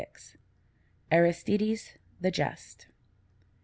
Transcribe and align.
XLVI. 0.01 0.37
ARISTIDES 1.11 1.93
THE 2.19 2.31
JUST. 2.31 2.87